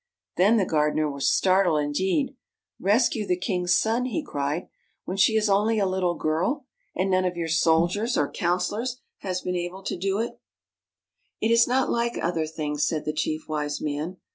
[0.35, 2.35] Then the gardener was startled indeed."
[2.89, 4.67] Rescue the king's son!" he cried."
[5.05, 9.41] When she is only a little girl, and none of your soldiers or counselors has
[9.41, 10.41] been able to do it!"
[11.41, 13.47] 128 THE CASTLE UNDER THE SEA "It is not like other things," said the Chief
[13.47, 14.17] Wise Man.